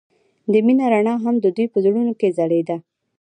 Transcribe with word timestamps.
د 0.51 0.53
مینه 0.65 0.85
رڼا 0.93 1.15
هم 1.23 1.35
د 1.39 1.45
دوی 1.55 1.67
په 1.73 1.77
زړونو 1.85 2.11
کې 2.19 2.29
ځلېده. 2.37 2.77